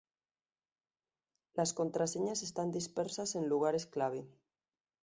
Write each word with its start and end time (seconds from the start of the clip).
Las 1.53 1.73
contraseñas 1.75 2.41
están 2.41 2.71
dispersas 2.71 3.35
en 3.35 3.47
lugares 3.47 3.85
clave. 3.85 4.25